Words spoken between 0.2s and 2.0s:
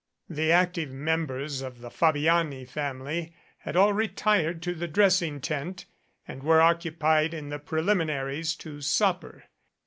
The active members of the